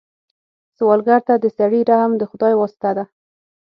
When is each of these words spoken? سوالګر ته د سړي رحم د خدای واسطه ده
سوالګر 0.77 1.21
ته 1.27 1.33
د 1.43 1.45
سړي 1.57 1.81
رحم 1.89 2.11
د 2.17 2.23
خدای 2.29 2.53
واسطه 2.57 2.89
ده 2.97 3.03